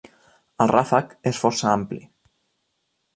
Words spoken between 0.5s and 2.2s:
El ràfec és força ampli.